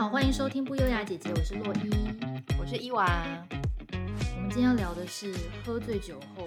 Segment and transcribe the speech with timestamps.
[0.00, 1.90] 家好，欢迎收听不优雅姐姐，我是洛伊，
[2.58, 3.06] 我是伊娃。
[4.34, 5.30] 我们今天要聊的是
[5.62, 6.46] 喝醉酒后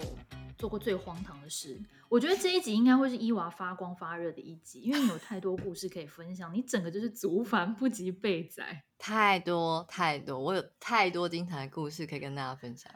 [0.58, 1.80] 做过最荒唐的事。
[2.10, 12.92] 我觉得这一集应该会是伊娃发光发热的一集，因为你有太多故事可以分享，你整个就是族繁不及备载，太多太多，我有太多精彩的故事可以跟大家分享。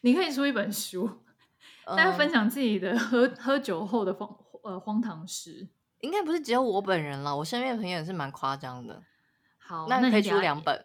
[0.00, 1.10] 你可以出一本书，
[1.84, 5.68] 大家分享自己的喝喝酒后的荒呃荒唐事。
[6.00, 9.02] 应该不是只有我本人了，我身边的朋友也是蛮夸张的。
[9.72, 10.84] 好，那你可以出两本，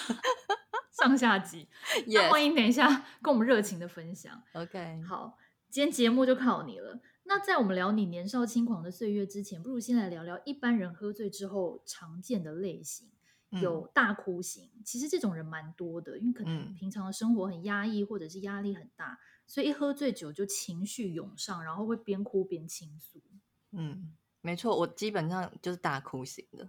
[0.92, 1.66] 上下集。
[2.08, 4.42] 那欢迎等一下跟我们热情的分享。
[4.52, 5.38] OK，好，
[5.70, 7.00] 今天节目就靠你了。
[7.22, 13.08] 那在我们聊你年少轻狂的岁月之前，不如先来聊聊一般人喝醉之后常见的类型。
[13.48, 23.22] 有大哭型，嗯、其实这种人蛮多的，因为可能平常的生活很压抑，或者是压力很大，所以一喝醉酒就情绪涌上，然后会边哭边倾诉。
[23.70, 24.12] 嗯。
[24.42, 26.68] 没错，我基本上就是大哭型的。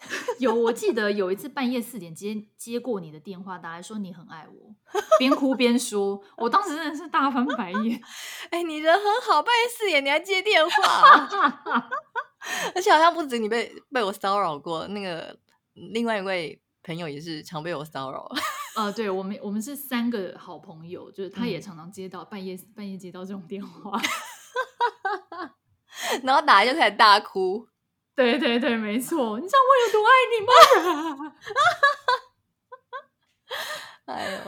[0.38, 4.74] 有，我记得有一次半夜四点接接过你的电话，打来说你很爱我，
[5.18, 8.00] 边哭边说，我当时真的是大翻白眼。
[8.50, 11.28] 哎，你人很好，半夜四点你还接电话，
[12.74, 15.38] 而且好像不止你被被我骚扰过，那个
[15.74, 18.20] 另外一位朋友也是常被我骚扰。
[18.74, 24.00] 啊、呃，对，我们我们是三个好朋友，就是他也常常接到、嗯、半夜半夜接到这种电话。
[26.22, 27.68] 然后打来就开始大哭，
[28.14, 31.34] 对对对，没错，你知道我有多爱你吗？
[34.06, 34.38] 哎呦，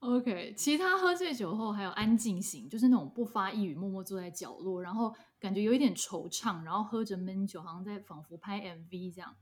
[0.16, 9.34] OK，其他喝醉酒后还有安静型，就是那种不发一语，默默坐在角落，然后感觉有一点惆怅，然后喝着闷酒，好像在仿佛拍 MV 这样。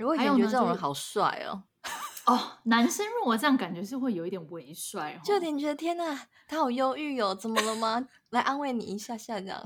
[0.00, 1.62] 我还有觉得这种人好帅哦。
[2.26, 8.08] 哦，男生如果这样，感觉是会有一点微帅，就有点觉得天哪，他好忧郁哦，怎么了吗？
[8.30, 9.64] 来安慰你一下下这样。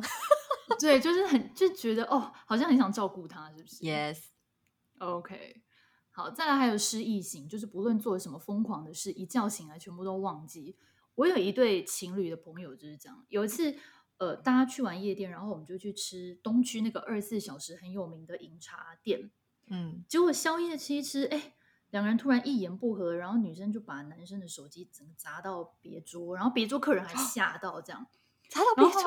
[0.78, 5.62] 对，就是很就觉得哦，好像很想照顾他，是不是？Yes，OK，okay.
[6.10, 10.76] 好，再来还有失忆型，就是不论做了什么疯狂的事，一觉醒来全部都忘记。
[11.14, 13.24] 我有一对情侣的朋友就是这样。
[13.28, 13.76] 有一次，
[14.18, 19.30] 呃，大家去完夜店，然后我们就去吃东区那个二十四小时很有名的饮茶店，
[19.66, 21.54] 嗯，结果宵夜吃一吃，哎，
[21.90, 28.06] 两个人突然一言不合，然后女生就把男生的手机整个砸到别桌，然后别桌客人还吓到，这样
[28.48, 29.02] 砸到别桌。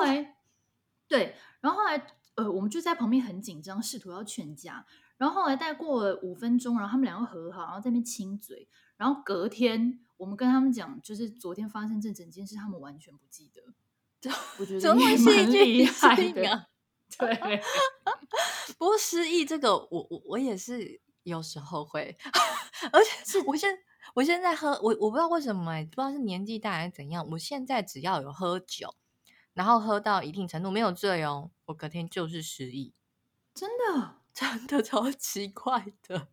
[1.08, 4.86] 对，然后后来，呃，我们就在旁边很紧张，试图要劝架。
[5.18, 8.68] 然后后来大概过了五分钟，然后他们两个和好，然后在那边亲嘴。
[8.96, 13.62] 然后隔天，我们跟他们讲，就是昨天发生这整件事，他们完全不记得。
[14.58, 16.66] 我觉得蛮厉害的。
[17.18, 17.60] 对，
[18.78, 22.16] 不过失忆这个，我我我也是有时候会，
[22.92, 23.76] 而且是我现
[24.14, 28.94] 我现在喝，我我不知道为什么，不知道是年纪大还是怎样，我现在只要有喝酒。
[29.54, 32.94] 然后喝到一定程度没有醉哦，我隔天就是失忆，
[33.54, 36.28] 真的 真的超奇怪的。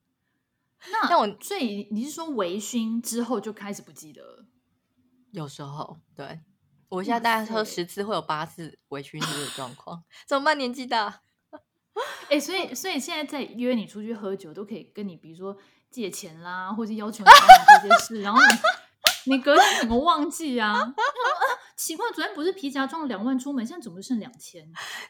[0.92, 4.46] 那那我所以你是说微醺之后就开始不记得了？
[5.32, 6.40] 有时候对，
[6.88, 10.58] 我现在大概喝十次会有八次微醺的状况， 怎么办？
[10.58, 11.22] 年纪大，
[12.30, 15.58] 哎、欸，所以所以现在在约你出去喝酒，都可以跟你比如说
[15.92, 18.48] 借钱啦，或者要求你做这些事，然后你
[19.26, 20.94] 你隔天怎么忘记啊？
[21.76, 24.62] 奇怪，昨天不是皮夹装了两万出门，现在怎么剩两千？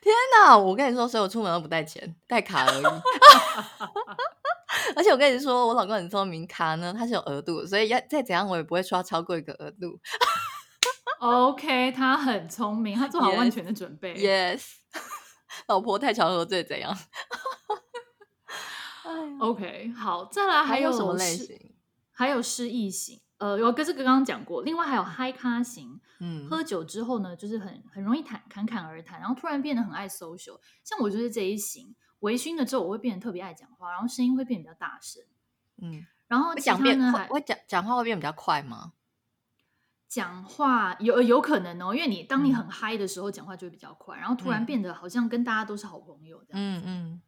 [0.01, 0.57] 天哪！
[0.57, 2.83] 我跟你说，所以我出门都不带钱，带卡而已。
[4.95, 9.99] 而且我跟你说，我老公很聪明，卡呢它是有额度，所以要再怎样我也不会刷超过一个额度。
[11.19, 14.13] OK，他很聪明，他做好万全的准备。
[14.15, 14.63] Yes，, yes.
[15.67, 16.95] 老婆太常喝醉怎样
[19.39, 21.73] ？OK，好，再来还有什么类型？
[22.11, 23.19] 还有失忆型。
[23.39, 30.59] 呃，有跟这个刚刚讲过，另外还有嗨咖型，嗯，喝酒之后呢，就是很很容易谈侃侃而谈，然后突然变得很爱 social。
[30.83, 35.23] 像我就是这一型，微醺了之后我会变得特别爱讲话，然后声音会变得比较大声，
[35.81, 38.93] 嗯，然后讲变会会讲讲话会变得比较快吗？
[40.09, 47.21] 讲话有有可能哦，因为你当你很嗨的时候，讲话就会比较快，然后突然变得好像跟大家都是好朋友这样子，嗯嗯。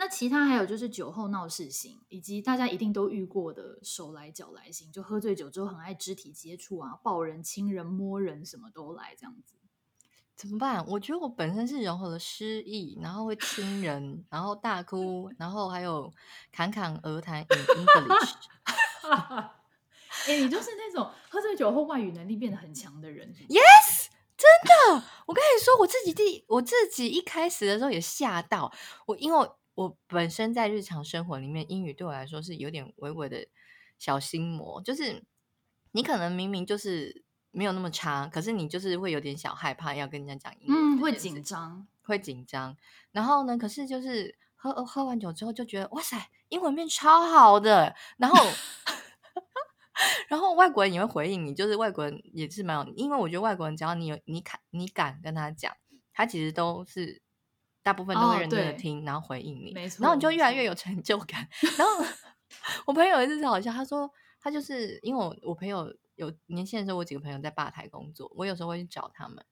[0.00, 9.56] 那其他还有就是酒后闹事型，以及大家一定都遇过的手来脚来型，就喝醉酒之后很爱肢体接触啊，抱人、亲人、摸人，什么都来这样子。
[10.36, 10.86] 怎么办？
[10.86, 16.14] 我觉得我本身是融合了失忆，然后会亲人，然后大哭，然后还有
[16.52, 18.34] 侃侃而谈 in English。
[19.02, 19.50] 哎、
[20.26, 23.34] 欸，你就是那种喝醉酒后外语能力变得很强的人。
[23.48, 24.06] Yes，
[24.36, 24.48] 真
[24.94, 25.04] 的。
[25.26, 28.72] 我跟你说，我自己第我自己一开始的时候也吓到
[29.06, 29.50] 我，因为。
[29.78, 33.46] 我本身在日常生活里面，英语对我来说是有点微微的
[33.96, 35.22] 小心魔，就是
[35.92, 37.22] 你可能明明就是
[37.52, 42.76] 没有那么差，可是你就是会有点小害怕要跟人家讲英语，嗯，会紧张，会紧张。
[43.12, 48.36] 然后呢，可是就是喝喝完酒之后就觉得哇塞，英文变超好的，然后。
[50.28, 55.76] 然后外国人也会回应你，就是外国人也是蛮有，因为我觉得外国人只要你有你敢你敢跟他讲，
[56.12, 57.20] 他其实都是
[57.88, 61.48] 大部分都会认真的听，哦、然后回应你，没错，然后你就越来越有成就感。
[61.78, 62.04] 然后
[62.84, 69.42] 我朋友有一次好笑，他说他就是因为我我朋友有年轻的时候，我几个朋友在吧台工作，我有时候会去找他们。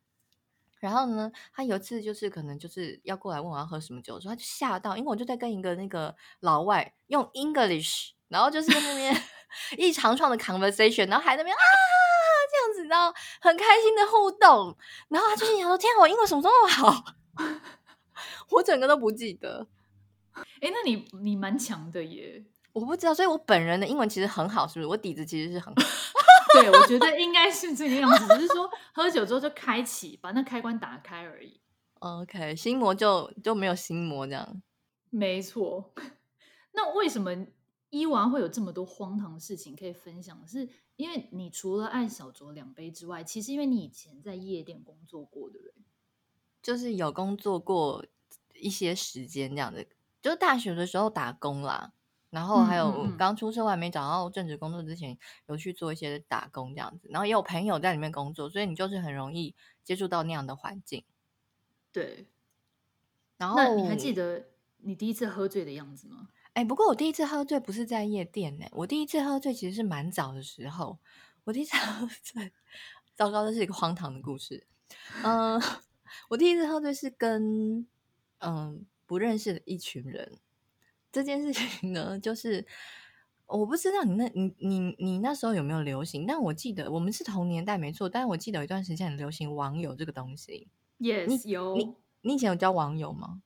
[0.78, 9.16] 然后呢，他有一次就是可能就是要过来问我要喝什么酒的时候，他就吓到，因为我就在跟一个那个老外用 English，然后就是在那边。
[9.78, 11.62] 一长串的 conversation，然后还在那边啊
[12.50, 14.76] 这样子，然后很开心的互动，
[15.08, 17.04] 然后他就心想说：“天啊，我英文什么这么好？”
[18.50, 19.66] 我整个都不记得。
[20.60, 22.44] 哎，那你你蛮强的耶！
[22.72, 24.86] 我不知道，所以我本人的英文其实很好，是不是？
[24.86, 25.82] 我底子其实是很好。
[26.60, 31.60] 对，我觉得应该是这个样子，只是说喝酒之后就开启，把那开关打开而已。
[32.00, 34.62] OK，心魔就就没有心魔这样。
[35.10, 35.92] 没错。
[36.72, 37.46] 那为什么？
[37.88, 45.72] 伊娃会有这么多荒唐的事情可以分享，是因为你除了爱小酌两杯之外，其实因为你以前在夜店工作过，对不对？
[46.60, 48.04] 就是有工作过
[48.60, 49.86] 一些时间这样子，
[50.20, 51.92] 就是大学的时候打工啦，
[52.30, 59.54] 然后还有刚出社会还没找到正职工作之前，有去做一些打工这样子，然后也有朋友在里面工作，所以你就是很容易
[59.84, 61.04] 接触到那样的环境。
[61.92, 62.26] 对，
[63.36, 64.46] 然后你还记得
[64.78, 66.28] 你第一次喝醉的样子吗？
[66.52, 70.98] 哎，不过我第一次喝醉不是在夜店呢，我第一次喝醉其实是蛮早的时候。
[71.44, 72.52] 我第一次喝醉，
[73.14, 74.66] 糟糕，这是一个荒唐的故事。
[75.22, 75.62] 嗯，
[76.28, 77.86] 我第一次喝醉是跟
[78.38, 80.38] 嗯不认识的一群人。
[81.12, 82.66] 这件事情呢，就是
[83.46, 90.68] 我不知道你那你你你那时候有没有流行，但我记得我们是同年代没错，但是我记得有一段时间很流行网友这个东西。
[90.98, 93.40] Yes，你有你你以前有交网友吗？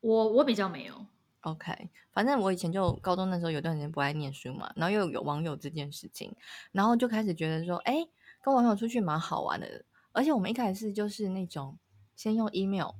[0.00, 1.06] 我我比较没有。
[1.40, 6.32] OK，反正我以前就高中那时候有段时间不爱念书嘛，然后又有网友这件事情，
[6.70, 8.06] 然后就开始觉得说，哎，
[8.42, 9.84] 跟网友出去蛮好玩的。
[10.12, 11.78] 而且我们一开始就是那种
[12.14, 12.90] 先用 email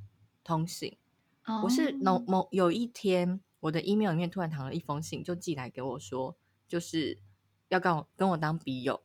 [0.43, 0.97] 通信。
[1.47, 1.65] Oh.
[1.65, 6.37] 我是某某有一天，我的 email 里面突然躺了一封信，就寄来给我说，
[6.69, 7.19] 就是
[7.69, 9.03] 要跟我跟我当笔友。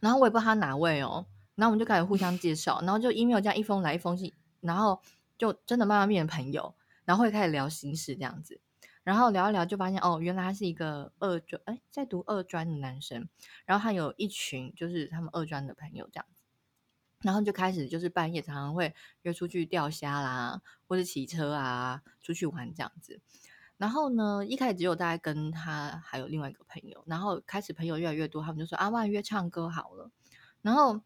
[0.00, 5.00] 然后我也不知道他哪位哦，然后我们就开始互相介绍，然后就 email 这样一封来一封信，然后
[5.38, 6.74] 就真的慢慢变成朋友。
[7.04, 8.60] 然后会开始聊心事这样子，
[9.02, 13.28] 然后聊一聊就发现哦，原来他是一个二专哎，在读二专的男生，
[13.64, 16.41] 然后他有一群就是他们二专的朋友这样子，
[17.22, 23.20] 然后就开始就是半夜常常会约出去钓虾啦，或者骑车啊出去玩这样子。
[23.76, 30.10] 然后呢，一开始只有大概跟他还有另外一个朋友，然后开始朋友越来越多，他们就说啊，万约唱歌好了。
[30.60, 31.00] 然后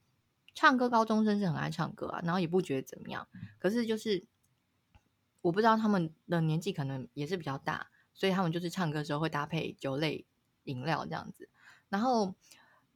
[0.54, 3.28] 唱歌，高中生是很爱唱歌啊，然后也不觉得怎么样，
[3.58, 4.24] 可是就是。
[5.42, 10.26] 我不知道他们的年纪可能也是比较大，所以他们就是唱歌的时候会搭配酒类
[10.64, 11.48] 饮料这样子。
[11.88, 12.34] 然后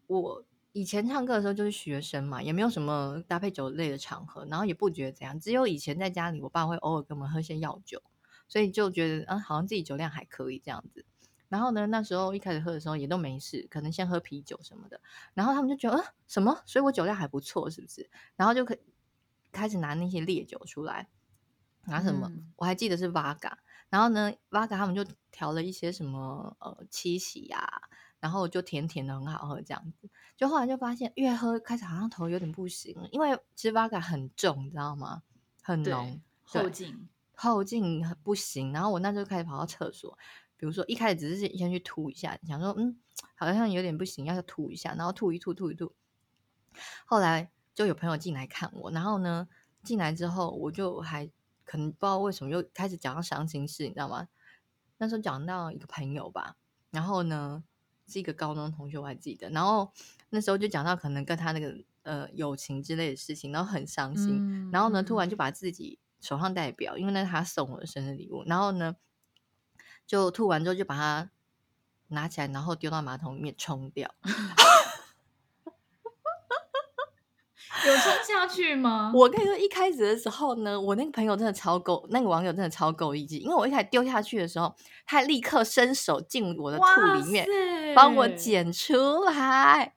[0.08, 5.38] 我以前唱歌的时候就是学生嘛，也没有什么搭配酒类的场合，然后也不觉得怎样。
[5.40, 8.02] 只有以前在家里，我爸会偶尔给我们喝些药酒，
[8.46, 11.04] 所以就觉得嗯，好像自己酒量还可以这样子。
[11.48, 15.00] 然后呢，那时候一开始喝的时候也都没事，可能先喝啤酒什么的。
[15.34, 16.62] 然后他们就觉得嗯，什么？
[16.66, 18.08] 所以我酒量还不错，是不是？
[18.36, 18.76] 然后就可
[19.50, 21.08] 开始拿那些烈酒出来。
[21.86, 22.28] 拿什么？
[22.30, 23.54] 嗯、我还记得是 Vaga，
[23.88, 27.82] 然后呢，Vaga 他们就调了一些什么呃七喜呀，
[28.20, 30.08] 然后就甜甜的很好喝这样子。
[30.36, 35.22] 就后来就发现越喝开始好像头有点不行，因为其实 Vaga 很重，你知道吗？
[35.62, 38.72] 很浓，后劲后劲很不行。
[38.72, 40.16] 然后我那时候开始跑到厕所，
[40.56, 42.96] 比如说一开始只是先去吐一下，想说嗯
[43.34, 45.92] 好像有点不行，要吐一下，然后吐一吐吐一吐。
[47.06, 49.48] 后来就有朋友进来看我，然后呢
[49.82, 51.30] 进来之后我就还。
[51.62, 54.26] 可能不知道为什么又开始讲到伤心事，你知道吗？
[54.98, 56.56] 那时候讲到一个朋友吧，
[56.90, 57.62] 然后呢
[58.10, 59.48] 是一个高中同学，我还记得。
[59.50, 59.90] 然后
[60.30, 64.38] 那时候就讲到可能跟他那个呃友情之类的事情，然后很伤心。
[64.40, 68.42] 嗯、然后呢，突然就把自己手上戴表，因为那是他送我的生日礼物。
[68.46, 68.96] 然后呢，
[70.06, 71.30] 就吐完之后就把它
[72.08, 74.14] 拿起来，然后丢到马桶里面冲掉。
[77.86, 79.12] 有冲下去吗？
[79.14, 84.74] 我跟你说，一开始的时候呢，我那个朋友真的超够，那个网友真的超够义气，因为我一开始丢下去的时候，
[85.06, 86.84] 他立刻伸手进我的吐
[87.18, 87.46] 里面，
[87.94, 89.94] 帮我捡出来。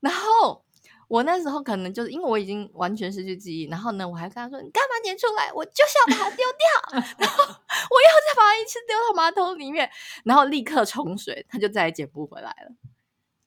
[0.00, 0.64] 然后
[1.08, 5.50] 我那时候可能就是因为我已经完全失去记忆，然后呢，我还跟他说：“你干嘛捡出来？
[5.52, 7.00] 我就是要把它丢掉。
[7.18, 9.90] ”然后我又再把它一次丢到马桶里面，
[10.24, 12.74] 然后立刻冲水，他就再也捡不回来了。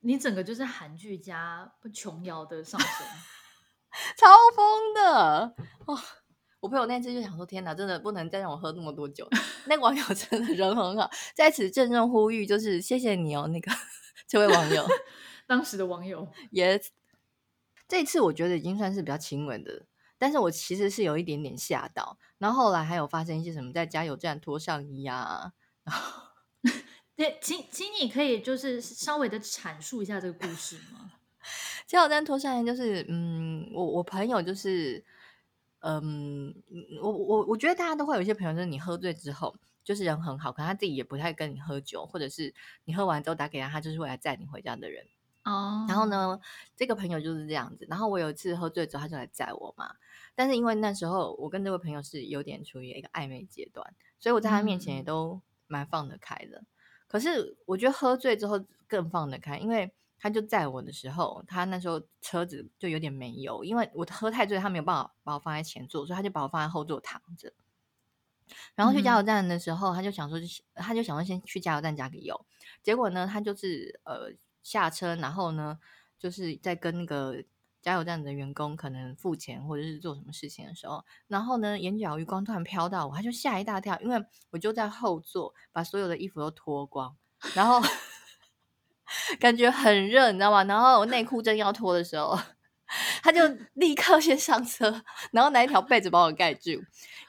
[0.02, 2.90] 你整个就是韩剧加琼瑶的上身。
[4.16, 5.02] 超疯的
[5.42, 5.54] 哦！
[5.86, 6.00] 我
[6.60, 9.28] 我朋友那次就想说：“天哪，真的不能再让我喝那么多酒。”
[9.68, 13.72] 那个网友真的人很好，在此郑重呼吁，就是谢谢你哦，那个
[14.28, 14.86] 这位网友，
[15.46, 16.88] 当时的网友也、yes、
[17.88, 19.86] 这次我觉得已经算是比较亲吻的，
[20.18, 22.18] 但是我其实是有一点点吓到。
[22.38, 26.24] 然后后来还有发生一些什么，在加油站脱上衣啊，然后
[27.16, 31.14] 对，请请你可以就是稍微的阐述一下这个故事吗？
[31.88, 35.04] 加油站脱下来就是，嗯，我我朋友就是。
[35.82, 36.54] 嗯，
[37.02, 42.52] 我我我觉得大家都会有一些朋友，就是你喝醉之后，就是人很好，可能他自己也不太跟你喝酒，或者是
[42.86, 45.06] 你喝完之后打给他，他就是会来载你回家的人。
[45.44, 45.86] 哦。
[45.88, 46.42] 然后呢，
[46.76, 47.86] 这个朋友就是这样子。
[47.88, 49.96] 然后我有一次喝醉之后，他就来载我嘛。
[50.34, 56.58] 但是因为那时候我跟这位朋友是有点处于一个暧昧阶段，所以我在他面前也都蛮放得开的。
[56.58, 56.66] 嗯。
[57.08, 59.94] 可是我觉得喝醉之后更放得开，因为。
[60.20, 67.54] 他就载我的时候，他那时候车子就有点没油，因为我喝太醉，他没有办法把我放在前座，所以他就把我放在后座躺着。
[68.76, 70.40] 然后去加油站的时候，嗯、他就想说，
[70.74, 72.46] 他就想说先去加油站加个油。
[72.82, 74.32] 结果呢，他就是呃
[74.64, 75.78] 下车，然后呢，
[76.18, 77.44] 就是在跟那个
[77.82, 87.16] 加油站的员工可能付钱或者是做什么事情的时候，然后呢，眼角余光突然飘到我，他就吓一大跳，因为我就在后座，把所有的衣服都脱光，
[87.54, 87.82] 然后。
[89.40, 90.64] 感觉很热，你知道吗？
[90.66, 92.38] 然后我内裤正要脱的时候，
[93.22, 93.42] 他就
[93.74, 96.72] 立刻先上车，然后拿一条被子把我盖住，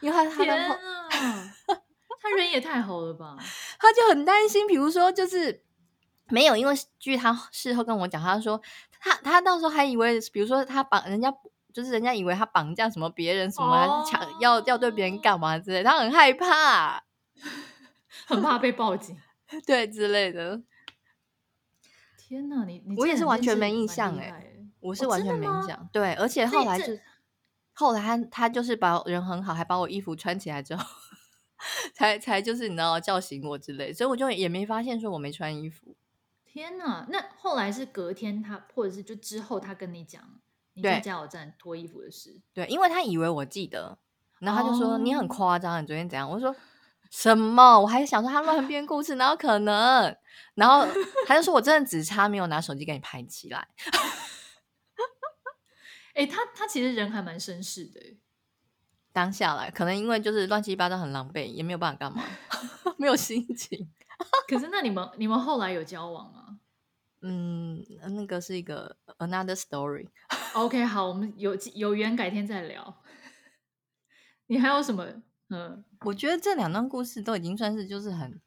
[0.00, 0.78] 因为他他的天啊，
[2.20, 3.36] 他人也太好了吧？
[3.78, 5.62] 他就很担心，比如说就是
[6.28, 8.60] 没有，因为据他事后跟我讲，他说
[9.00, 11.32] 他他到时候还以为，比如说他绑人家，
[11.72, 17.02] 就是人家以为他绑架什么别人什么，抢要要对别人干嘛之类，他很害怕，
[18.26, 19.16] 很怕被报警，
[19.66, 20.60] 对之类的。
[22.28, 25.88] 天呐，你你我也是完全没印象哎，我是完全没印象。
[25.90, 26.92] 对，而且后来就
[27.72, 30.84] 后来他他就是把人很好，还把我衣服穿起来之后，
[31.94, 35.96] 才才就是你知道叫醒我之类，所以我就也没发现说我没穿衣服。
[36.44, 40.22] 天呐，那后来是隔天他或者是就之后他跟你讲
[40.74, 42.42] 你在加油站脱衣服的事。
[42.52, 43.96] 对，因为他以为我记得，
[44.40, 46.30] 然后他就说、哦、你很夸张，你昨天怎样？
[46.30, 46.54] 我说。
[47.10, 47.80] 什么？
[47.80, 50.16] 我还想说他乱编故事，哪有可能？
[50.54, 50.86] 然后
[51.26, 53.68] 他就说我真的只差没有拿手机给你拍起来。
[56.14, 58.18] 哎、欸，他他其实人还蛮绅士的。
[59.12, 62.24] 当下来，可能因为就是乱七八糟很狼狈，也没有办法干嘛，
[62.98, 63.90] 没有心情。
[64.48, 66.58] 可是那你们你们后来有交往吗？
[67.22, 67.84] 嗯，
[68.14, 70.08] 那个是一个 another story。
[70.54, 73.02] OK，好，我们有有缘改天再聊。
[74.46, 75.06] 你还有什么？
[75.50, 78.38] 嗯，我觉得这两段故事都已经算是就是很，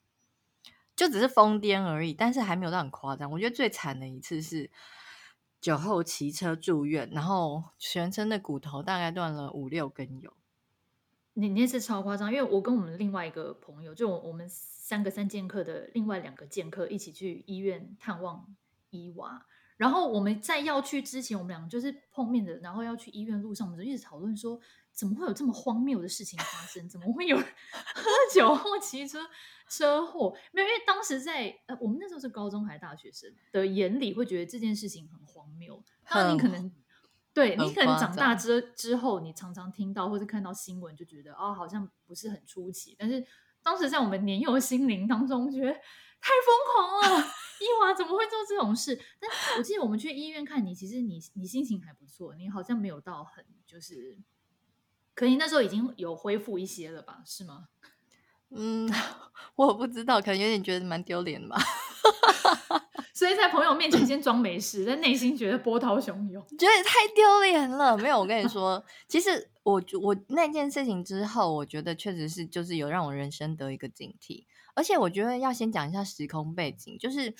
[0.96, 3.32] 就只是疯癫而已，但是还没有到很夸张。
[3.32, 4.70] 我觉得最惨的一次是
[5.60, 10.32] 酒后骑车住院，然后全身的骨头大概断了五六根有。
[11.34, 18.46] 你那次超夸张，因为我跟我们另外一个朋友，就我们三个三剑客的另外两个剑客一起去医院探望
[18.92, 19.44] 伊娃，
[19.78, 24.60] 然后我们在要去之前，我们两个就是碰面的，然后要去医院路上，我们就一直讨论说。
[24.94, 26.88] 怎么会有这么荒谬的事情发生？
[26.88, 27.46] 怎么会有人
[27.96, 29.20] 喝酒后骑车
[29.68, 30.36] 车祸？
[30.52, 35.82] 没有，因为当时在呃，我们那时候是高中还是大学生的眼里，会觉得这件事情很荒谬。
[36.08, 36.72] 当然，你可能
[37.34, 42.96] 对你可能长大之之后，你常常听到或者看到新闻，就觉得哦，好像不是很出奇。
[43.00, 43.26] 但是
[43.64, 47.26] 当时在我们年幼的心灵当中，觉得太疯狂了。
[47.62, 49.00] 伊娃怎么会做这种事？
[49.20, 54.20] 但我记得我们去医院看你，其实你你心情还不错，你好像没有到很就是。
[55.14, 57.22] 可你那时候已经有恢复一些了吧？
[57.26, 57.66] 是吗？
[58.54, 58.90] 嗯，
[59.56, 61.58] 我不知道，可能有点觉得蛮丢脸吧。
[63.14, 67.96] 所以在朋友面前先装没事，但内心觉得波涛汹涌，觉得太丢脸了。
[67.98, 74.46] 没有，我跟你说，其实我我那件事情之后，我觉得确实是就是有让我人生得一个警惕。
[74.74, 77.34] 而且我觉得要先讲一下时空背景，就是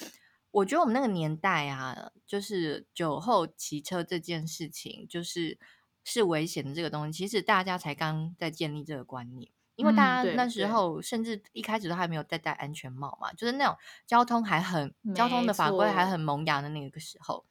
[0.52, 5.58] 我觉得我们那个年代啊，就是酒后骑车这件事情，就是。
[6.04, 13.78] 是危险的这个东西，其实大家才刚在建立这个观念，因为大家那时候甚至一开始都还没有戴戴安全帽嘛，就是那种
[14.08, 17.46] 交通还很交通的法规还很萌芽的那个时候。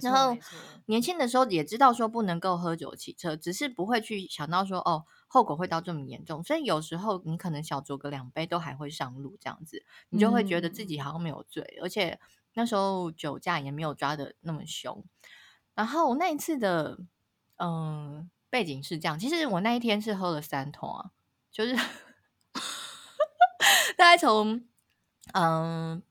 [0.00, 0.36] 然后
[0.86, 12.20] 年轻的时候也知道说不能够喝酒骑车，只是不会去想到说哦后果会到这么严重，所以有时候你可能小酌个两杯都还会上路这样子，你就会觉得自己好像没有醉，嗯、而且
[12.54, 15.04] 那时候酒驾也没有抓的那么凶。
[15.74, 16.98] 然后那一次的。
[17.56, 19.18] 嗯，背景是这样。
[19.18, 21.10] 其实我那一天是喝了三桶啊，
[21.50, 21.74] 就是
[23.96, 24.66] 大概从
[25.32, 26.02] 嗯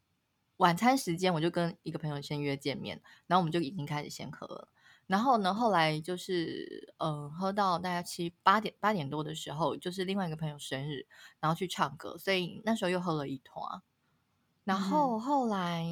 [0.58, 4.70] 晚餐时间，我就跟一个朋友先约见面，然后我们就已经开始先喝了。
[5.06, 11.06] 然后呢，后来就是呃，喝到大概七八点八点多的时候，就是另外一个朋友生日，
[11.42, 13.82] 然后去唱歌，所以那时候又喝了一桶啊。
[14.64, 15.86] 然后后来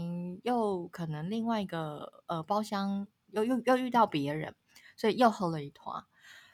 [0.43, 4.55] 又可能另外一个呃包厢又又又遇到别人，
[5.01, 6.05] 所以又喝了一团。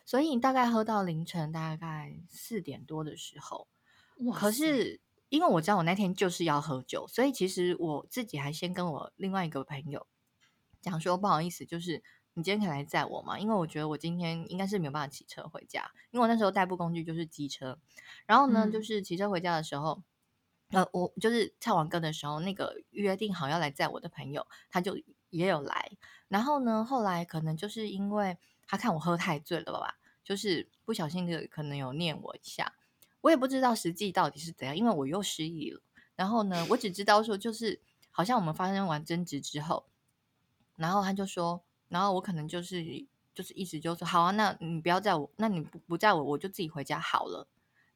[0.05, 3.67] 所以大概喝到凌晨大概四点多的时候，
[4.33, 10.07] 可是因为我知道我那天就是要喝酒，所以其实我自己还先跟我另外一个朋友
[10.81, 12.01] 讲说，不好意思，就是。
[12.33, 13.39] 你今天可以来载我吗？
[13.39, 17.79] 因为我觉得我今天应该是没有办法骑车回家，因为我那时候代步工具就是机车。
[18.27, 20.03] 然后呢，嗯、就是骑车回家的时候，
[20.69, 24.95] 呃，我就是唱完歌的时候，那个约定好要来载我的朋友，他就
[25.29, 25.91] 也有来。
[26.27, 32.73] 然后呢，后来可能就是因为他看我喝太醉了吧，就是不小心的可能有念我一下，
[33.21, 35.81] 我也不知道实际到底是怎样，因为我又失忆了。
[36.15, 37.81] 然后呢，我只知道说就是
[38.11, 39.85] 好像我们发生完争执之后，
[40.75, 41.63] 然后他就说。
[41.89, 42.83] 然后我可能就是
[43.33, 47.47] 就是意思就是说好啊，那你不要在我，那你不不载我，我就自己回家好了，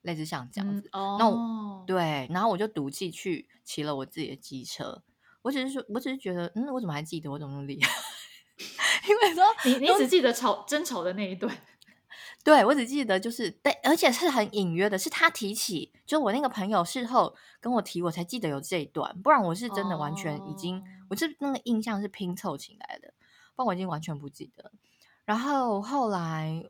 [0.04, 0.88] 类似像这样子。
[0.94, 5.04] 嗯、哦，那我对，然后我就赌气去骑了我自己的机车。
[5.42, 7.30] 我只是说，我只是觉得，嗯，我怎么还记得？
[7.32, 7.90] 我怎么那么厉害？
[9.10, 11.56] 因为说你你只记得吵争吵的那一段。
[12.44, 23.14] 对，我只记得就是对，而且是很隐约的，是他提起，就我那个朋友事后跟我提，我才记得有这一段，不然我是真的完全已经，哦、我是那个印象是拼凑起来的。
[23.56, 24.72] 不然我已经完全不记得。
[25.24, 26.70] 然后后来，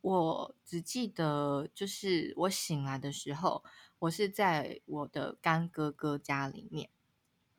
[0.00, 3.62] 我只记得就是我醒来的时候，
[4.00, 6.90] 我是在我的干哥哥家里面，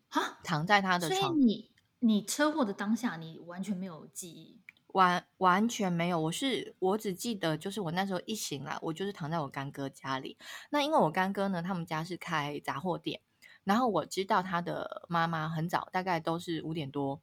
[0.10, 1.20] 哈，躺在他的床。
[1.20, 6.20] 所以你你车祸的当下，你完全没有记忆，完完全没有。
[6.22, 10.38] 我是我只记得，就是我那时候一醒来，我就是躺在我干哥家里。
[10.70, 13.22] 那因为我干哥呢，他们家是开杂货店，
[13.64, 17.22] 然后我知道他的妈妈很早，大概都是五点多。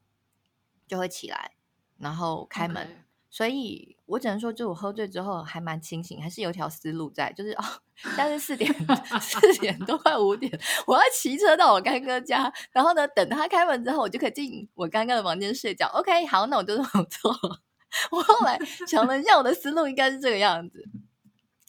[0.87, 1.53] 就会起来，
[1.97, 3.05] 然后开门，Okay.
[3.31, 7.64] 所以我只能说，就我喝醉之后还蛮清醒，还是有一条思路在，就是哦，
[8.16, 8.72] 但是四点
[9.20, 10.52] 四点都快五点，
[10.86, 15.87] 我要骑车到我干哥家，然后呢，等他开门之后，我就可以进我干哥的房间睡觉。
[15.94, 17.33] OK，好，那我就这么做。
[18.11, 20.85] 我后来想了一下，我的思路应该是这个样子。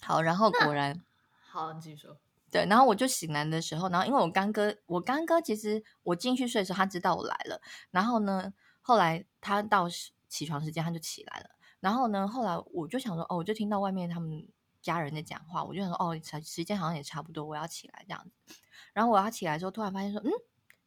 [0.02, 1.00] 好，然后果然，
[1.48, 2.16] 好，你继续说。
[2.50, 7.60] 对，然后我就醒来的时候，然后因为我干哥，我干哥其实我进去睡的时候，他知道我来了，
[7.90, 8.52] 然后呢。
[8.88, 9.88] 后来他到
[10.28, 11.50] 起床时间，他就起来了。
[11.80, 14.46] 然后呢，后来我就想说，哦，我就听到外面他们
[14.86, 18.54] 家人在讲话，我就想说，哦，时间好像也差不多，我要起来这样子。
[18.92, 20.30] 然后我要起来的时候，突然发现说，嗯，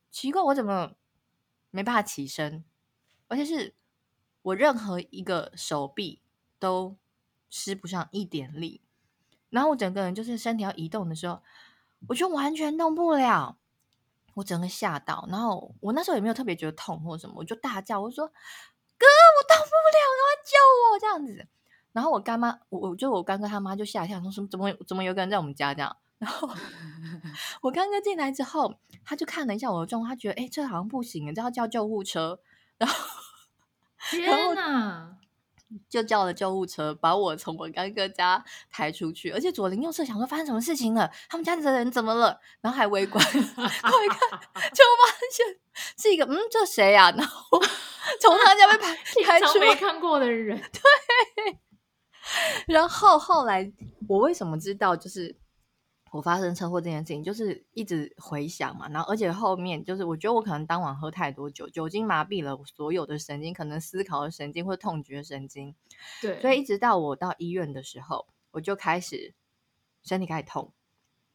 [0.10, 0.94] 奇怪，我怎么
[1.70, 2.64] 没办法起身？
[3.28, 3.76] 而且是
[4.42, 6.22] 我任何一个手臂
[6.58, 6.98] 都
[7.50, 8.82] 施不上一点力。
[9.50, 11.44] 然后我整个人就是身体要移动的时候，
[12.08, 13.58] 我就完全动不了。
[14.36, 18.26] 我整个吓到，然后我那时候也没有特别觉得痛或什么，我就大叫，我说
[18.98, 20.56] ：“哥，我动不了，你要救
[20.94, 21.48] 我！”这样子，
[21.91, 25.95] 然后我干妈，我我就我干哥他妈就吓一跳，说什么怎么怎么有个人在我们家这样？
[26.17, 26.49] 然后
[27.62, 28.75] 我干哥进来之后，
[29.06, 32.39] 他就看了一下我的状况，他觉得哎，这好像不行，这要叫救护车。
[32.78, 32.95] 然后
[34.12, 35.15] 天哪！
[35.88, 42.39] 就叫了救护车，把我从我干哥家抬出去，而且左邻右舍想说发生什么事情了，他们家的人怎么了？
[42.60, 45.60] 然后还围观，我一看就发现
[45.95, 47.13] 是一个嗯，这谁呀、啊？
[47.15, 47.60] 然后
[48.19, 51.60] 从他家被拍 拍出没看过的人，对。
[52.68, 53.72] 然后后来
[54.08, 54.96] 我为什么知道？
[54.96, 55.36] 就是。
[56.12, 65.76] 我发生车祸这件事情，就是一直回想嘛，然后而且后面就是我觉得我可能当晚喝太多酒，酒精麻痹了所有的神经，可能思考的神经或痛觉神经，
[66.20, 69.36] 对，所以一直到我到医院的时候，我就开始
[70.02, 70.74] 身体开始痛，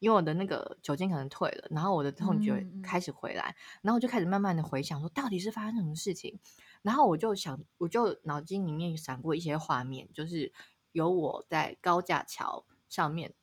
[0.01, 6.41] 因为我的那个酒精可能退了，然后我的痛觉开始回来，嗯嗯，然后我就开始慢慢的回想说到底是发生什么事情，
[6.83, 10.53] 然后我就想，我就脑筋里面闪过一些画面，就是
[10.95, 13.35] 有我在高架桥上面。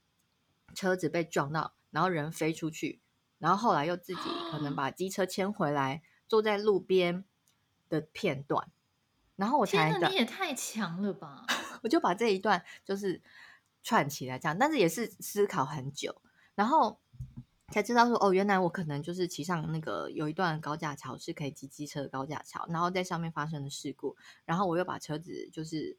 [0.74, 3.02] 车子被撞到，然后人飞出去，
[3.40, 7.26] 然后后来又自己可能把机车牵回来，坐在路边
[7.90, 8.72] 的片段，
[9.36, 11.46] 然后我才天哪，你也太强了吧！
[11.84, 13.22] 我就把这一段就是
[13.84, 16.22] 串起来这样，但是也是思考很久，
[16.56, 17.02] 然后
[17.68, 25.98] 才知道说哦，原来我可能就是骑上那个有一段高架桥是可以骑机车的高架桥，然后在上面发生了事故，然后我又把车子就是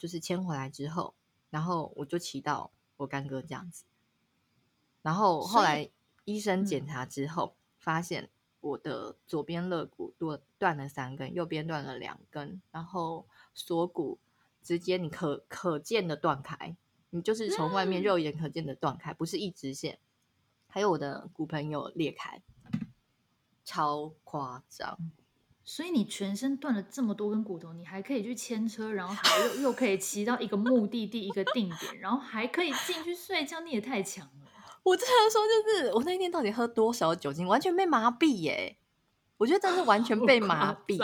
[0.00, 1.14] 就是牵回来之后，
[1.50, 3.84] 然后我就骑到我干哥这样子。
[5.02, 5.90] 然后后来
[6.24, 14.18] 医生检查之后，发现我的左边肋骨断断了三根，右边断了两根，然后锁骨
[14.62, 16.74] 直接你可可见的断开，
[17.10, 19.98] 你就是从外面肉眼可见的断开，不是一直线。
[20.66, 22.40] 还有我的骨盆有裂开，
[23.64, 24.98] 超夸张。
[25.72, 34.32] 所以你全身断了这么多根骨头，你还可以去牵车，然后还又又可以骑到一个目的地一个定点，然后还可以进去睡觉，你也太强了。
[34.82, 38.78] 我只能说，就是我那天到底喝多少酒精，完全被麻痹耶！
[39.36, 40.98] 我觉得真的是完全被麻痹，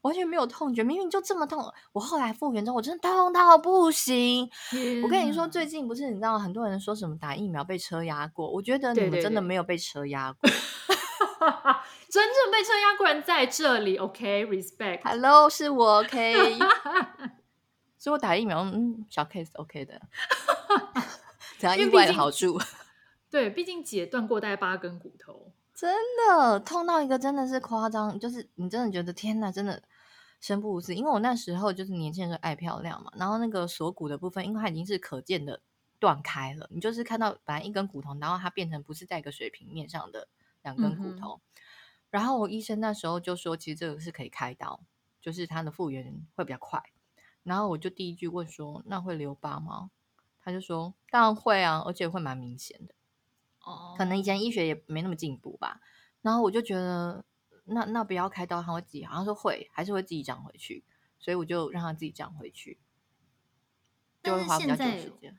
[0.00, 1.72] 完全没有痛觉，明明就这么痛。
[1.92, 4.50] 我后来复原之后，我真的痛到不行。
[5.04, 10.40] 我跟你说，最近不是你知道很多人说什么打疫苗被车压过，我觉得你们真的没有被车压过。
[10.42, 10.99] 对对对
[12.10, 15.00] 真正被车压过人在这里，OK，respect。
[15.04, 16.58] Hello，是我 OK，
[17.96, 20.00] 所以我打疫苗，嗯，小 case OK 的，
[21.58, 22.60] 只要意外的好处。
[23.30, 29.82] 对，毕竟姐断过大概八根骨头，真的痛到一个真的是夸张，就是你真的觉得天哪，真的
[30.40, 30.94] 生不如死。
[30.94, 35.60] 因为我那时候就是年轻人爱漂亮嘛，然后那个锁骨的部分，因为它已经是可见的
[35.98, 40.28] 断开了，你就是看到本来一根骨头，然后它变成不是在一个水平面上的
[40.62, 41.40] 两根骨头。
[41.44, 41.62] 嗯
[42.10, 44.82] 然后我医生那时候就说，其实这个是可以开刀，
[45.20, 46.82] 就是它的复原会比较快。
[47.44, 49.92] 然后我就第一句问说：“那会留疤吗？”
[50.42, 52.96] 他就说：“当然会啊，而且会蛮明显的。”
[53.62, 55.80] 哦，可能以前医学也没那么进步吧。
[56.20, 57.24] 然后我就觉得，
[57.66, 60.84] 那那不要开刀，他会自己好像说会，还是会自己长回去。
[61.20, 62.80] 所以我就让他自己长回去，
[64.24, 65.38] 就会花比较久时间。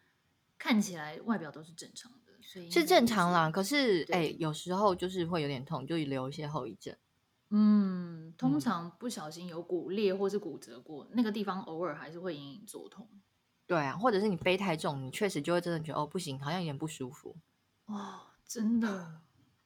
[0.58, 2.20] 看起来外表都是正常的。
[2.42, 6.96] 是正常啦，可是哎、欸，有时候就是会有点痛，就留一些后遗症。
[7.50, 13.10] 嗯，通常不小心有骨裂或是骨折过，那个地方偶尔还是会隐隐作痛。
[13.68, 17.36] 对啊，或者是你背太重，你确实就会真的觉得哦，不行，好像有点不舒服。
[17.86, 19.22] 哦，真的。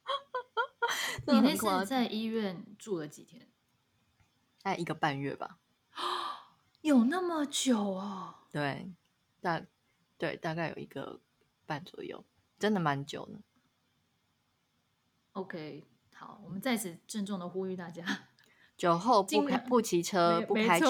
[1.27, 3.49] 你那次在医院住了几天？
[4.61, 5.59] 大概一个半月吧。
[6.81, 8.35] 有那么久哦？
[8.51, 8.91] 对，
[9.41, 9.61] 大
[10.17, 11.19] 对大概有一个
[11.65, 12.23] 半左右。
[12.57, 13.39] 真的蛮久的。
[15.33, 18.03] OK，好，我们在此郑重的呼吁大家：
[18.77, 20.87] 酒后不开不骑车，不开车。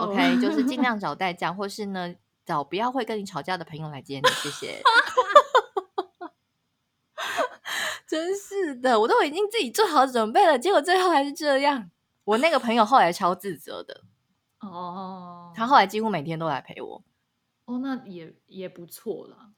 [0.00, 4.28] OK，就是尽量 找代驾，或是呢找不要会跟你吵架的朋友来接你。
[4.28, 4.82] 谢谢。
[8.06, 11.90] 真是的，我都已经自己做好准备了，结果最后还是这样。
[12.24, 14.04] 我那个朋友后来超自责的。
[14.60, 17.02] 哦，他后来几乎每天都来陪我。
[17.64, 19.50] 哦，那也也不错啦。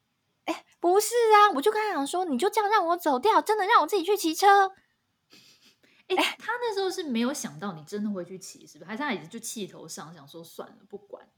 [0.78, 4.72] 哎，不是啊，我就跟他讲说，你就这样让我走掉，真的让我自己去骑车。
[6.08, 8.88] 哎，他那时候是没有想到你真的会去骑，是不是？
[8.88, 11.28] 还是他也就气头上想说算了，不管。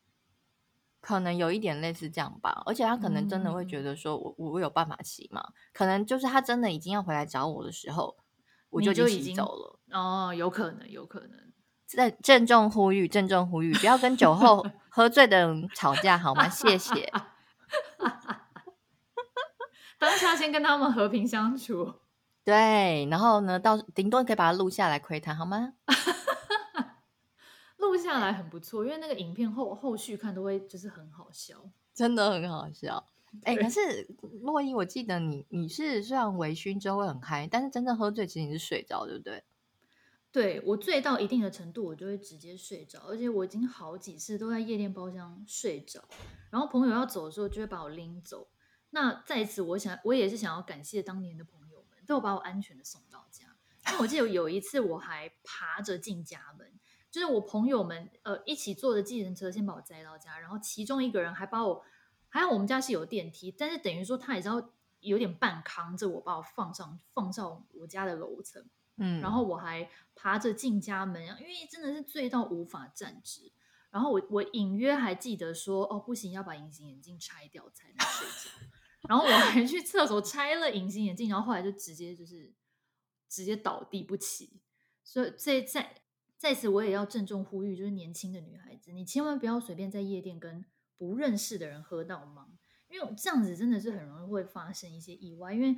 [1.00, 5.42] 可能有一点类似这样吧，而且他可能真的会觉得说我、嗯、我有办法骑嘛？
[5.72, 8.16] 可能就是他真的已经要回来找我的时候，
[8.68, 9.80] 我就已经走了。
[9.90, 11.30] 哦，有可能，有可能。
[11.86, 16.48] 在郑重呼吁，郑重呼吁，不要跟酒后 喝醉的人吵架好吗？
[16.48, 17.10] 谢谢。
[20.00, 21.92] 当下先跟他们和平相处，
[22.42, 25.74] 对，然后呢，到顶多可以把它录下来窥探，好吗？
[27.76, 31.54] 录下来很不错，因为那个影片后后续看都会就是很好笑，
[31.92, 33.06] 真的很好笑。
[33.44, 34.08] 哎，可是
[34.40, 39.44] 洛伊，我记得你你是虽然微醺之后会很嗨，但是真正喝醉其实你是睡着，对不对？
[40.32, 46.02] 对，我醉到一定的程度，我就会直接睡着，而且我已经好几次都在夜店包厢睡着，
[46.50, 48.48] 然后朋友要走的时候就会把我拎走。
[48.90, 53.46] 那在此，我想我也是想要感谢当年的朋友们，都有把我安全的送到家。
[53.86, 56.78] 因为我记得有一次，我还爬着进家门，
[57.10, 61.82] 就是我朋友们呃一起坐着计程车先把我载到家，然后其中一个人还把我，
[62.28, 68.62] 还好我们家是有电梯，但是等于说他也知道有点半扛着我把我放上放上我家的楼层，
[68.98, 73.50] 嗯，然后我还爬着进家门，因为真的是醉到无法站直，
[73.90, 78.66] 然后我我隐约还记得说哦不行，要把隐形眼镜拆掉才能睡觉。
[79.08, 82.52] 然后我还去厕所拆了隐形眼镜，然后后来就直接就是
[83.28, 84.60] 直接倒地不起。
[85.02, 85.94] 所以在在
[86.36, 90.64] 在此，我也要郑重呼吁，就是年轻的女孩子，你千万不要随便在夜店跟
[90.96, 92.46] 不认识的人喝到茫，
[92.88, 95.52] 因为这样子真的是很容易会发生一些意外。
[95.52, 95.76] 因为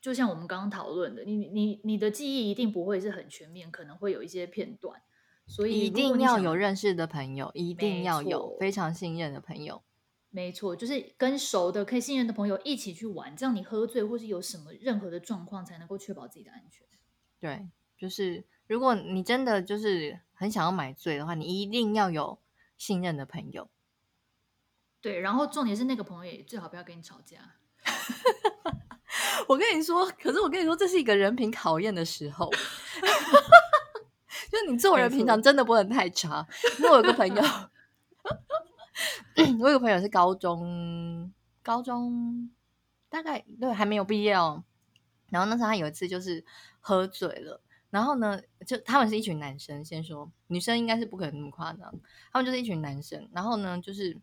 [0.00, 5.02] 就像我们刚刚讨论的，你你你的记忆一定不会是很全面，可能会有一些片段，
[5.46, 9.82] 所以一定要有认识的朋友，一定要有非常信任的朋友。
[10.30, 16.86] 没错，就是跟熟的、可以信任的朋友一起去玩，这样你喝醉或是有什么任何的状况，才能够确保自己的安全。
[17.38, 22.38] 对，就是如果你真的就是很想要买醉的话，你一定要有
[22.78, 23.68] 信任的朋友。
[25.02, 27.36] 对，然后重点是那个朋友也最好不要跟你吵架。
[29.48, 32.48] 我跟你说，可是我跟你说，这是一个人品考验的时候
[34.52, 36.46] 就是你做人平常真的不能太差。
[36.78, 37.42] 因为我有个朋友。
[39.58, 42.50] 我有个朋友是高中，高中
[43.08, 44.62] 大概对还没有毕业哦。
[45.30, 46.44] 然后那时候他有一次就是
[46.78, 51.90] 喝醉了，然后呢，就他们是一群男生，先说女生应该是不可能那么夸张，
[52.30, 53.26] 他们就是一群男生。
[53.32, 54.20] 然后呢，就是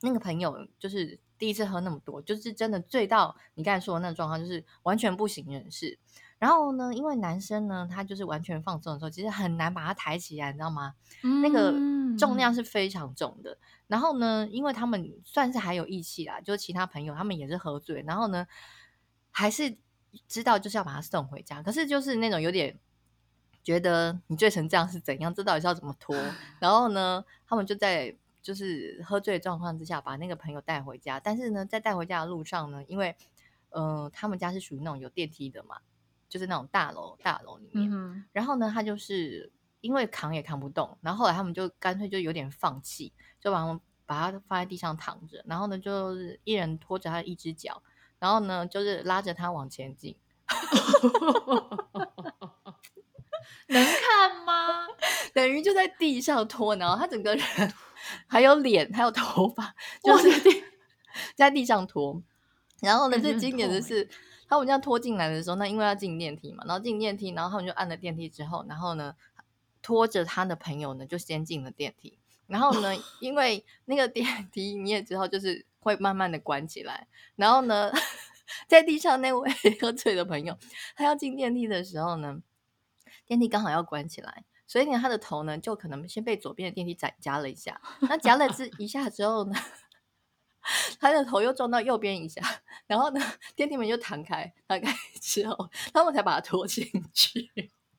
[0.00, 5.98] 那个朋友就是第一次喝那么多，就是真的醉到你刚才说的那个状况，就是完全不省人事。
[6.38, 10.94] 然后呢，因为男生呢，他就是完全放松的时候，其实很难把他抬起来，你知道吗？
[11.22, 11.72] 嗯、那个
[12.18, 13.56] 重量是非常重的。
[13.86, 18.46] 然后呢，因为他们算是还有义气啦，就是其他朋友他们也是喝醉，然后呢，
[19.30, 19.76] 还是
[20.28, 21.62] 知道就是要把他送回家。
[21.62, 22.78] 可是就是那种有点
[23.62, 25.32] 觉得你醉成这样是怎样？
[25.32, 26.14] 这到底是要怎么拖？
[26.60, 31.18] 然后呢，他们就在就是喝醉的状况之下把那个朋友带回家。
[31.18, 33.16] 但是呢，在带回家的路上呢，因为
[33.70, 35.78] 呃，他们家是属于那种有电梯的嘛。
[36.34, 37.88] 就是那种大楼，大楼里面。
[37.92, 47.80] 嗯、然后呢，他就是因为扛也扛不动，然后后来他们就干脆就有点放弃，就把他把他放在地上躺着，然后呢，就是一人拖着他一只脚，
[48.18, 50.16] 然后呢，就是拉着他往前进。
[53.68, 54.88] 能看吗？
[55.32, 57.44] 等于就在地上拖，然后他整个人
[58.26, 60.64] 还有脸，还有头发，就是地
[61.36, 62.20] 在地上拖。
[62.80, 64.08] 然后呢，最经典的是。
[64.54, 69.14] 他们这样拖进来的时候，那因为要进电梯嘛，然后进电梯，然后他们就按了电梯之后，然后呢，
[69.82, 77.92] 拖着他的朋友呢就先进了电梯，然后呢， 因为那个电 梯你也知道，就是会慢慢的关起来，然后呢，
[78.68, 80.56] 在地上那位喝醉的朋友，
[80.94, 82.40] 他要进电梯的时候呢，
[83.26, 89.54] 电梯刚好要关起来，所以呢，他的头呢就可能先被左边的电梯夹夹了一下，那夹了之一下之后呢。
[91.00, 92.40] 他的头又撞到右边一下，
[92.86, 93.20] 然后呢，
[93.54, 97.50] 电梯门又弹开，弹开 之后，他们才把他拖进去。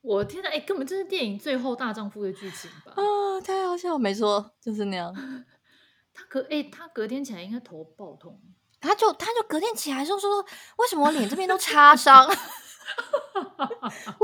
[0.01, 2.93] 我天哪，哎，根本就是电影《最后大丈夫》的剧情吧？
[2.95, 5.13] 啊，太好笑，没错，就是那样。
[6.13, 8.39] 他隔哎，他隔天起来应该头爆痛。
[8.79, 10.45] 他就他就隔天起来就说
[10.77, 12.27] ：“为什么我脸这边都擦伤？
[12.29, 12.35] 为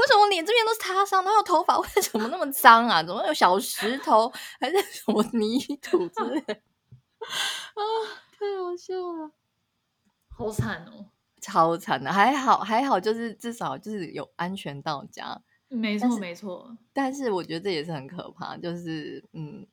[0.08, 1.23] 什么我脸这边都是擦伤？
[1.23, 3.01] 然后头发为什么那么脏啊？
[3.01, 6.54] 怎么有小石头还是什么泥土之类的？”
[7.23, 7.82] 啊，
[8.41, 9.32] 太好笑了，
[10.30, 16.75] 好惨哦，超惨的，还好还好，就是至少就是有安全到家，没错没错。
[16.91, 19.67] 但是我觉得这也是很可怕，就是嗯，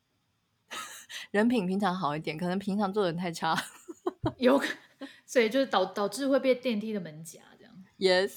[1.32, 3.56] 人品平常好一点，可能平常做人太差，
[4.36, 4.60] 有，
[5.24, 7.74] 所以就是导导致会被电梯的门夹这样。
[7.96, 8.36] Yes，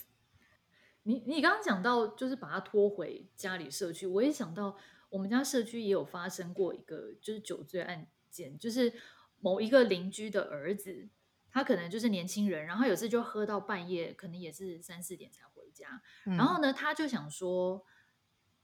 [1.03, 4.77] 你你刚刚讲到就是把他拖回家里社区，我也想到
[5.09, 8.57] 我们家社区也有发生过一个就是酒醉案件。
[8.57, 8.93] 就是
[9.41, 11.09] 某一个邻居的儿子，
[11.51, 16.01] 他可能就是年轻人，然后有次就喝到半夜，可能也是三四点才回家。
[16.25, 17.83] 嗯、然后呢，他就想说，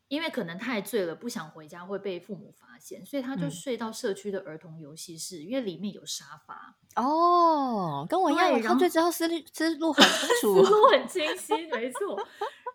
[0.07, 6.77] 因为可能太醉了，不想回家会被父母发现，所以他就睡到社区的儿童游戏室，嗯、因为里面有沙发。
[6.95, 12.17] 哦，跟我一样，喝醉之后思路思路很清 楚，思路很清晰，没错。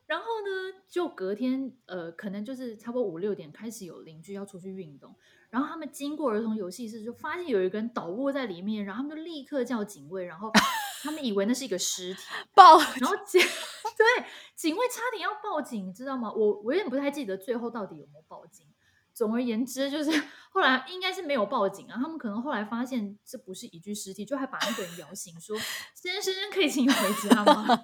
[0.06, 5.14] 然后呢，就隔天，呃，可能就是差不多五六点开始有邻居要出去运动。
[5.52, 10.50] 然后他们经过儿童游戏室，就发现有一个人倒卧在里面，然后他们就立刻叫警卫，然后
[11.04, 12.20] 他们以为那是一个尸体，
[12.56, 13.38] 报，然后警
[13.98, 14.24] 对
[14.56, 16.32] 警卫差点要报警，你知道吗？
[16.32, 18.66] 我我有点不太记得最后到底有没有报警。
[19.14, 20.10] 总而言之，就是
[20.52, 25.54] 后来应该是没有报警啊，他们可能后来发现这不是一具尸体，就还把那个人摇醒，说
[25.94, 27.78] ：“先生，可以请你回家吗？”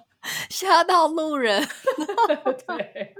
[0.49, 1.63] 吓到路人，
[2.65, 3.13] 对。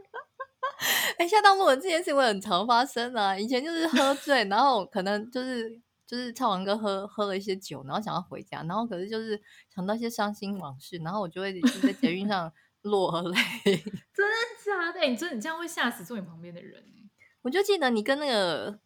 [1.19, 3.38] 哎，吓到路人这件事会很常发生啊！
[3.38, 5.69] 以前就是喝醉，然后可能就是
[6.08, 9.39] 就是唱完歌喝喝了一些酒，然后想要回家，然后可是就是
[9.75, 12.49] 想到一些伤心往事，然后我就会就在捷运上
[12.84, 13.36] 落泪。
[14.15, 14.34] 真的
[14.65, 15.01] 假的？
[15.01, 16.82] 你真的你这样会吓死坐你旁边的人。
[17.41, 18.79] 我就记得你跟那个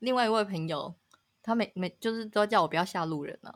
[0.00, 0.94] 另外一位朋友，
[1.42, 3.54] 他每每就是都叫我不要吓路人啊。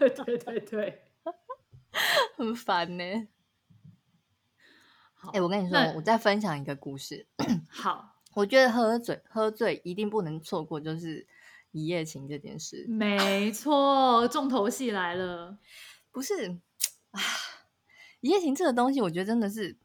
[0.00, 1.04] 对 对对，
[2.36, 3.28] 很烦呢。
[5.28, 7.26] 哎、欸，我跟你说，我再分享一个故事。
[7.68, 11.26] 好，我觉得喝醉喝醉一定不能错过，就是
[11.72, 12.86] 一夜情这件事。
[12.88, 15.58] 没错，重头戏来了。
[16.10, 16.58] 不是
[17.10, 17.20] 啊，
[18.20, 19.76] 一夜情这个东西，我觉得真的是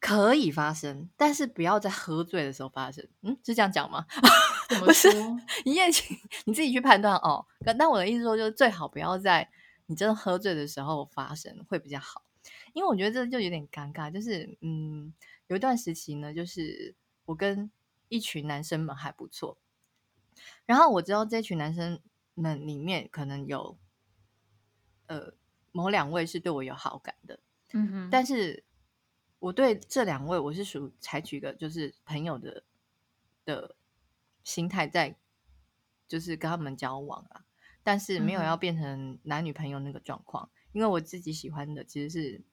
[0.00, 3.06] 可以发生，但是不要在喝醉的时候发生。
[3.22, 4.06] 嗯，是这样讲吗？
[4.68, 5.10] 怎么说？
[5.64, 7.46] 一夜情你自己去判断哦。
[7.78, 9.48] 但我的意思说，就是最好不要在
[9.86, 12.22] 你真的喝醉的时候发生，会比较好。
[12.72, 15.12] 因为我觉得这就有点尴尬，就是嗯，
[15.46, 17.70] 有一段时期呢，就是我跟
[18.08, 19.58] 一群男生们还不错，
[20.64, 22.00] 然后我知道这群男生
[22.34, 23.76] 们里面可能有
[25.06, 25.34] 呃
[25.72, 27.40] 某两位是对我有好感的，
[27.72, 28.64] 嗯哼，但是
[29.38, 32.62] 我对这两位我是属于采取一个就是朋友的
[33.44, 33.76] 的
[34.44, 35.16] 心态在，
[36.06, 37.44] 就是跟他们交往啊，
[37.82, 42.44] 但是没有要变成男女朋友那个状况，因为我自己喜欢的其实是。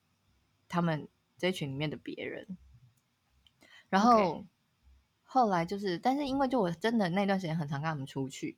[0.66, 1.06] 他们
[1.36, 2.56] 这群里面的别人。
[3.88, 4.46] 然后.
[5.22, 8.56] 后来就是，但是因为就我真的那段时间很常跟他们出去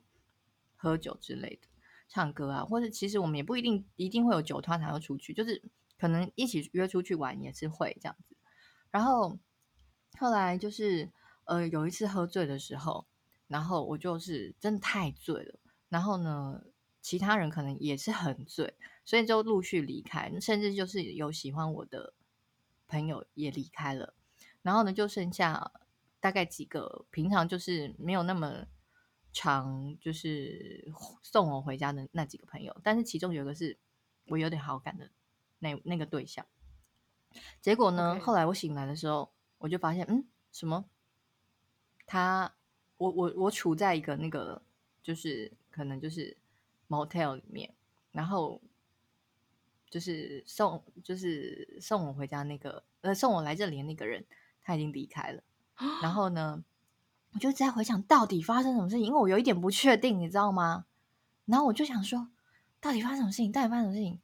[0.75, 1.67] 喝酒之类的，
[2.07, 5.59] 唱歌啊，或者其实我们也不一定一定会有酒托才会出去，就是
[5.97, 8.35] 可能一起约出去玩也是会这样子。
[8.91, 9.39] 然后
[10.19, 11.11] 后来就是
[11.45, 13.07] 呃有一次喝醉的时候，
[13.47, 16.61] 然后我就是真的太醉了，然后呢
[17.07, 22.13] 其他人可能也是很醉，所以就陆续离开，甚至就是有喜欢我的
[22.85, 24.13] 朋友也离开了。
[24.61, 25.71] 然后呢，就剩下
[26.19, 28.65] 大概几个平常就是没有那么
[29.31, 30.91] 常，就是
[31.23, 32.75] 送我回家的那几个朋友。
[32.83, 33.77] 但是其中有一个是
[34.25, 35.09] 我有点好感的
[35.59, 36.45] 那那个对象。
[37.61, 40.83] 结果呢.后来我醒来的时候，我就发现，嗯，什么？
[42.05, 42.53] 他，
[42.97, 44.61] 我我我处在一个那个，
[45.01, 46.35] 就是可能就是
[46.87, 47.73] motel 里面，
[48.11, 48.61] 然后
[49.89, 54.25] 就是送就是送我回家那个呃送我来这里的那个人。
[54.69, 55.41] 他已经离开了，
[56.01, 56.61] 然后呢，
[57.31, 60.85] 我就在回想到底发生什么事情，因为我有一点不确定，你知道吗？
[61.45, 62.27] 然后我就想说，
[62.81, 63.49] 到底发生什么事情？
[63.49, 64.19] 到底发生什么事情？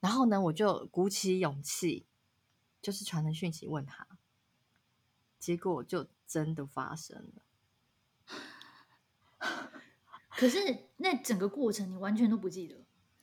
[0.00, 2.04] 然后呢，我就鼓起勇气，
[2.82, 4.08] 就是传了讯息问他，
[5.38, 7.42] 结果就真的发生了。
[10.36, 10.58] 可是
[10.98, 12.76] 那整个过程你完全都不记得？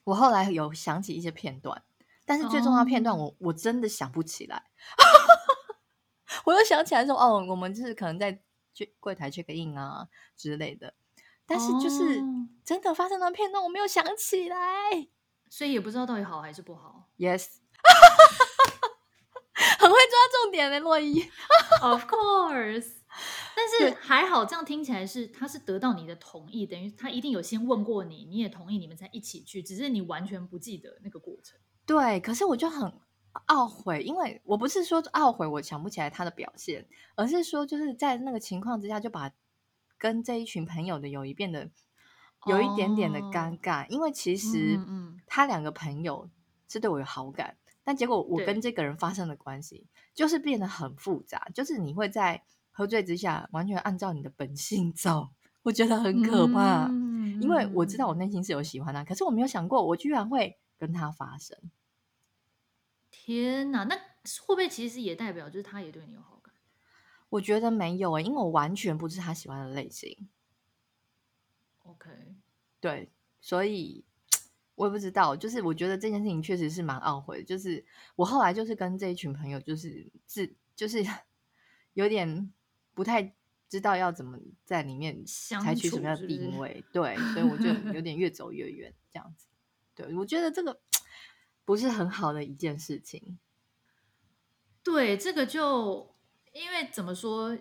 [0.04, 1.82] 我后来有想起一些片段，
[2.26, 3.36] 但是最重要的片段我，我、oh.
[3.40, 4.66] 我真的想不起来。
[6.46, 8.42] 我又想起来说，哦，我们就是可能在
[8.74, 10.94] 去柜台 check in 啊之类的，
[11.46, 12.22] 但是就是
[12.66, 15.08] 真的发生的片段我没有想起来，
[15.50, 17.08] 所以也不知道到底好还是不好。
[17.18, 17.48] Yes，
[19.80, 21.30] 很会抓重点的洛伊
[21.82, 23.03] ，Of course，但
[23.80, 31.60] 是还好，这样听起来是他是得到你的同意，等于他一定有先问过你，你也同意，你们才一起去，只是你完全不记得那个过程。
[31.86, 32.94] 对，可是我就很。
[33.48, 39.32] 懊悔，因为我不是说懊悔，我想不起来他的表现，而是说就是在那个情况之下，就把
[39.98, 41.68] 跟这一群朋友的友谊变得
[42.46, 43.86] 有一点点的尴尬。
[43.86, 44.80] 哦、因为其实
[45.26, 46.30] 他两个朋友
[46.70, 55.30] 是对我有好感，嗯嗯，但结果我跟这个人发生的关系就是变得很复杂，就是你会在喝醉之下完全按照你的本性走，
[55.62, 56.88] 我觉得很可怕。
[56.88, 61.58] 嗯、因为我知道我内心是有喜欢他，可是我没有想过我居然会跟他发生。
[63.10, 66.54] 天哪，那会不会其实也代表就是他也对你有好感？
[67.30, 70.28] 我觉得没有诶，因为我完全不是他喜欢的类型。
[71.84, 72.10] OK，
[72.80, 73.10] 对，
[73.40, 74.04] 所以
[74.76, 77.44] 我也不知道，就是我觉得这件事情确实是蛮懊悔的。
[77.44, 81.06] 就是我后来就是跟这一群朋友，就是自就是
[81.94, 82.52] 有点
[82.94, 83.36] 不太
[83.70, 89.48] 知道要怎么在里面采取什么样的定 位，是是对，所以我就有点越走越远这样子。
[89.96, 90.80] 对，我觉得这个。
[91.66, 93.40] 不是很好的一件事情。
[94.84, 96.14] 对，这个就
[96.52, 97.58] 因为怎么说？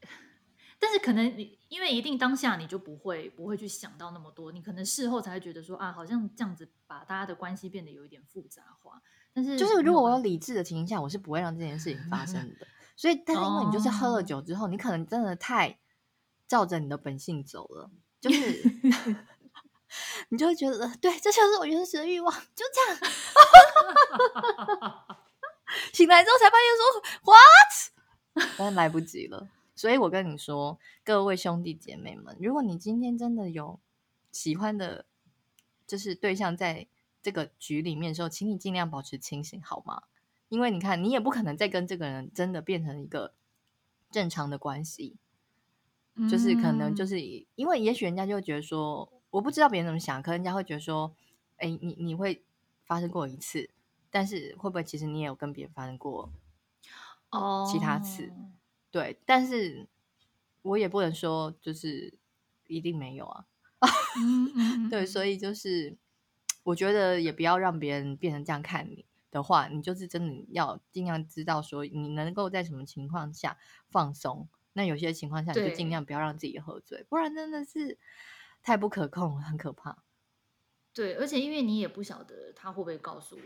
[0.80, 9.02] 但是可能你因为一定当下你就不会不会去想到那么多，你可能事后才会觉得说啊，好像这样子把大家的关系变得有一点复杂化。
[9.34, 12.66] 但是就是如果我有理智的情况下，我是不会让这件事情发 生的。
[12.98, 15.78] 所以，但是因为你就是喝了酒之后，哦、你可能真的太
[16.48, 17.88] 照着你的本性走了，
[18.20, 18.64] 就是。
[20.28, 23.00] 你就会觉得，对，这就是我原始的欲望，就这样。
[25.94, 27.38] 醒来之后才发现说，what？
[28.58, 29.48] 但来不及了。
[29.74, 33.80] 所以我跟你说，各位兄弟姐妹们，如果你今天真的有
[34.30, 35.06] 喜欢的，
[35.86, 36.86] 就是对象在
[37.22, 40.02] 这个局里面的时候，请你尽量保持清醒，好吗？
[40.48, 43.34] 因为你看，你也不可能再跟这个人真的变成一个
[44.10, 45.16] 正常的关系，
[46.30, 49.12] 就是可能就是因为也许人家就会觉得说。
[49.30, 51.14] 我不知道别人怎么想，可能人家会觉得说，
[51.58, 52.42] 哎，你你会
[52.86, 53.68] 发生过一次，
[54.10, 56.32] 但是会不会其实你也有跟别人发生过
[57.28, 58.32] 哦其他次？Oh.
[58.90, 59.86] 对，但是
[60.62, 62.14] 我也不能说就是
[62.68, 63.44] 一定没有啊。
[64.16, 64.88] Mm hmm.
[64.88, 65.98] 对，所以就是
[66.62, 73.56] 我觉得也不要让别人变成这样看你的话，你就是真的要尽量知道说你能够在什么情况下
[73.88, 74.48] 放松。
[74.72, 77.98] 那有些情况下你就尽量不要让自己喝醉，不然真的是。
[78.60, 80.02] 太不可控，很可怕。
[80.92, 83.38] 对，而且因为你也不晓得他会不会告诉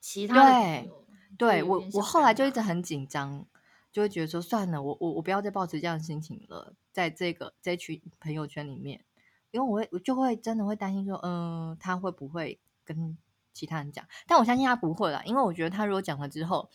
[0.00, 0.34] 其他。
[0.34, 0.90] 对，
[1.38, 3.46] 对我，我后来就一直很紧张，
[3.92, 9.04] 就会觉得说算了，我我我不要再抱持这样的心情了，在这个这群朋友圈里面，
[9.52, 13.16] 因为我会我就会真的会担心说，嗯、呃，他会不会跟
[13.54, 14.06] 其他人讲？
[14.26, 16.68] 但我相信他不会啦，因为我觉得他如果讲了之后，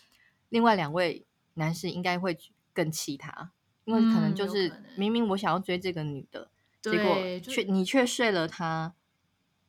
[0.50, 2.36] 另外两位男士应该会
[2.74, 3.52] 更气他，
[3.86, 6.50] 因为可能就是明明我想要追这个女的。
[6.82, 8.96] 结果却你却睡了他，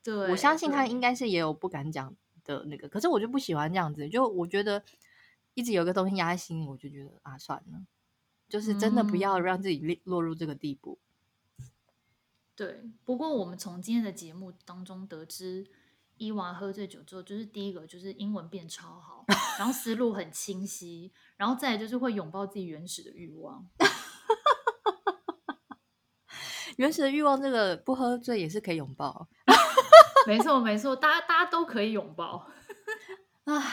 [0.00, 4.84] 对，我相信他应该是也有不敢讲的那个，可是我就不喜欢这样子，就我觉得
[5.54, 7.84] 一直有个东西压在心里，我就觉得啊，算了，
[8.48, 11.00] 就是真的不要让自己落入这个地步。
[11.58, 11.66] 嗯、
[12.54, 15.66] 对，不过我们从今天的节目当中得知，
[16.20, 19.24] 伊娃喝醉酒之后，就是第一个就是英文变超好，
[19.58, 23.66] 然后思路很清晰，然后再来就是会拥抱自己原始的欲望。
[26.76, 29.28] 原始的欲望，这个不喝醉也是可以拥抱。
[30.28, 32.46] 没错，没错，大家大家都可以拥抱。
[33.44, 33.64] 啊，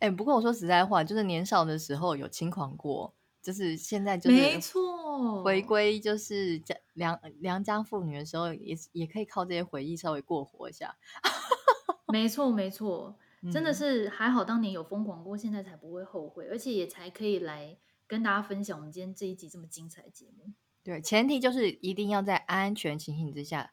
[0.00, 6.62] 哎，不过我说实在话，就是年少的时候有轻狂过，就是现在就是没错，回归就是
[6.94, 10.96] 良良良家妇女的时候，也也可以靠这些回忆稍微过活一下。
[12.06, 13.18] 没错，没错，
[13.52, 17.76] 真的是还好，当年有疯狂过，现在才不会后悔，而且也才可以来
[18.06, 20.52] 跟大家分享我们今天这一集这么精彩的节目。
[20.84, 23.72] 对，前提就是一定要在安全情形之下。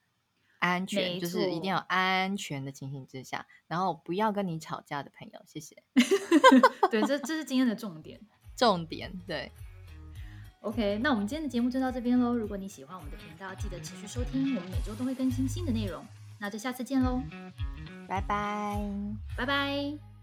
[0.60, 5.82] 安全就是一定要安全的情形之下，然后不要跟你吵架的朋友，谢谢。
[6.92, 8.20] 对，这这是今天的重点，
[8.60, 9.50] 重点对。
[10.60, 12.36] OK，那我们今天的节目就到这边喽。
[12.36, 16.06] 如果你喜欢我们的频道，记得持续收听，我们每周都会更新新的内容。
[16.38, 17.22] 那就下次见喽，
[18.10, 18.78] 拜拜，
[19.38, 20.19] 拜拜。